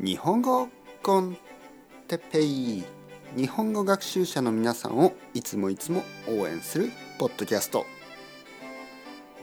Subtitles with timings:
[0.00, 0.68] 日本語
[1.04, 1.36] コン
[2.08, 2.82] テペイ。
[3.36, 7.86] 日本語学習者の皆さんをいつもいつも応援するポッドキャスト。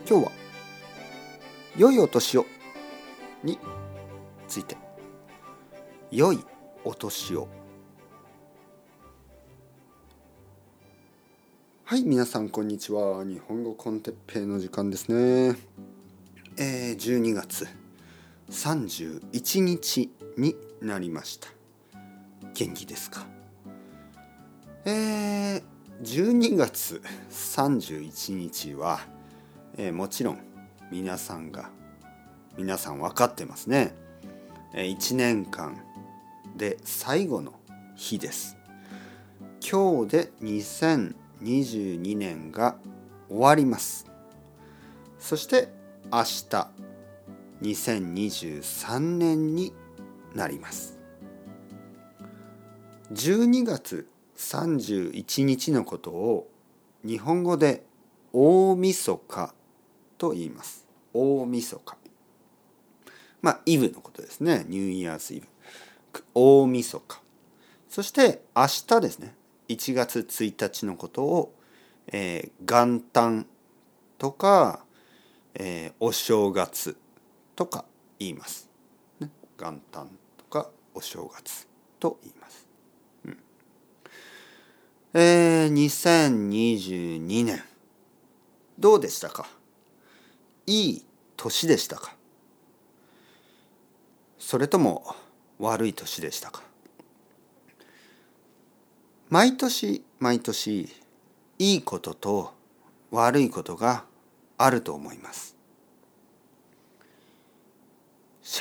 [0.07, 0.31] 今日は
[1.77, 2.45] 「良いお年を」
[3.43, 3.57] に
[4.49, 4.75] ついて
[6.11, 6.39] 「良い
[6.83, 7.47] お年を」
[11.85, 13.23] はい皆さんこんにちは。
[13.23, 15.55] 日本語コンテッペイの時間ですね。
[16.57, 17.80] えー、12月。
[18.51, 21.47] 31日になりました。
[22.53, 23.25] 元気ですか？
[24.83, 25.63] えー、
[26.03, 28.99] 12月31日は、
[29.77, 30.39] えー、もちろん
[30.91, 31.69] 皆さんが
[32.57, 33.95] 皆さん分かってますね、
[34.73, 35.81] えー、1年間
[36.57, 37.53] で最後の
[37.95, 38.57] 日です。
[39.61, 42.75] 今日で2022年が
[43.29, 44.05] 終わります。
[45.19, 45.69] そして
[46.11, 46.67] 明日
[47.61, 49.73] 2023年に
[50.33, 50.97] なります。
[53.13, 56.49] 12月31日のことを
[57.05, 57.83] 日本語で
[58.33, 59.53] 大晦日
[60.17, 60.87] と言います。
[61.13, 61.97] 大晦日。
[63.41, 64.65] まあイブのことですね。
[64.67, 65.47] ニューイヤーズイブ
[66.33, 67.21] 大晦日。
[67.89, 69.35] そして明日ですね。
[69.67, 71.53] 1月1日のことを、
[72.07, 73.45] えー、元旦
[74.17, 74.83] とか、
[75.53, 76.97] えー、お正月。
[77.61, 77.85] とか
[78.17, 78.67] 言います。
[79.19, 81.67] ね、元旦とかお正月
[81.99, 82.67] と言います。
[83.25, 83.37] うん、
[85.13, 87.63] えー、2022年
[88.79, 89.47] どうでしたか？
[90.65, 91.05] いい
[91.37, 92.15] 年でしたか？
[94.39, 95.15] それとも
[95.59, 96.63] 悪い年でしたか？
[99.29, 100.89] 毎年毎年
[101.59, 102.55] いいことと
[103.11, 104.05] 悪いことが
[104.57, 105.60] あると思います。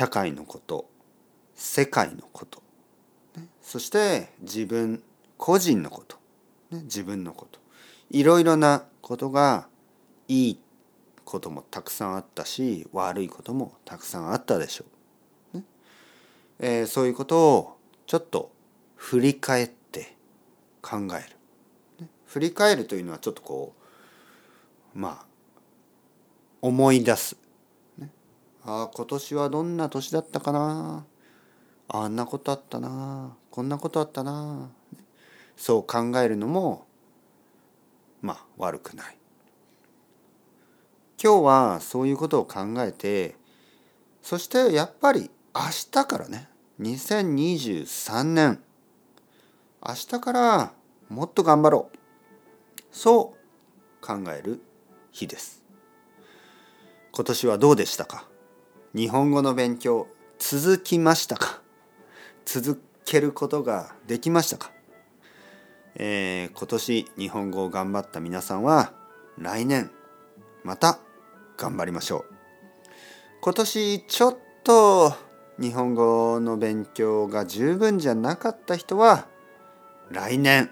[0.00, 0.88] 社会のこと
[1.54, 2.62] 世界のこと、
[3.36, 5.02] ね、そして自分
[5.36, 6.16] 個人のこと、
[6.70, 7.60] ね、自分のこと。
[8.08, 9.68] いろいろなことが
[10.26, 10.60] いい
[11.26, 14.86] こともたくさんあったし悪いこともたくさんあったでしょ
[15.52, 15.58] う。
[15.58, 15.64] ね。
[16.60, 17.76] えー、そういうことを
[18.06, 18.50] ちょっと
[18.96, 20.16] 振り返って
[20.80, 21.30] 考え
[22.00, 22.08] る。
[22.24, 23.74] 振り返るというのはちょっとこ
[24.96, 25.26] うまあ
[26.62, 27.36] 思い出す。
[28.64, 31.06] ああ今年はどんな年だったかな。
[31.88, 33.36] あんなことあったな。
[33.50, 34.70] こんなことあったな。
[35.56, 36.86] そう考えるのも
[38.22, 39.16] まあ悪くない。
[41.22, 43.36] 今日はそういうことを考えて
[44.22, 45.62] そしてやっぱり明
[45.92, 46.48] 日からね
[46.80, 48.62] 2023年。
[49.86, 50.72] 明日から
[51.08, 51.96] もっと頑張ろう。
[52.92, 53.34] そ
[54.02, 54.60] う考える
[55.12, 55.62] 日です。
[57.12, 58.28] 今年はどうでしたか？
[58.92, 60.08] 日本語の勉強
[60.40, 61.60] 続きましたか？
[62.44, 64.72] 続けることができましたか、
[65.94, 68.92] えー、今年日本語を頑張った皆さんは
[69.38, 69.92] 来年
[70.64, 70.98] また
[71.56, 72.34] 頑張りましょう。
[73.42, 75.12] 今年ちょっと
[75.60, 79.28] 日本語の勉強が十分じゃなかった人は
[80.10, 80.68] 来年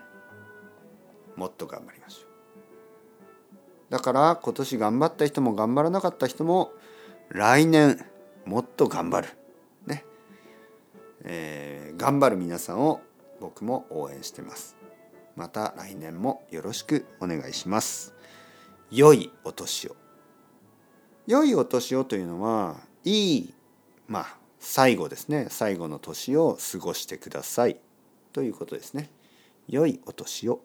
[1.36, 3.92] もっと頑張りましょう。
[3.92, 6.72] だから今年頑張った人も頑張らなかった人も
[7.31, 8.05] 来年
[8.47, 9.28] もっと頑張る。
[9.87, 10.05] ね。
[11.22, 13.00] えー、頑張る皆さんを
[13.41, 14.77] 僕も応援してます。
[15.37, 18.15] また来年もよろしくお願いします。
[18.91, 19.97] 良いお年を。
[21.27, 23.55] 良いお年をというのは、いい、
[24.06, 25.49] まあ、最後ですね。
[25.50, 27.78] 最後の年を過ごしてください。
[28.33, 29.10] ということですね。
[29.69, 30.60] 良いお年を。